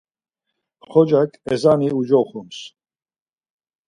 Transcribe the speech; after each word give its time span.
Xocak 0.91 1.31
ezani 1.55 1.87
ucoxums. 1.99 2.57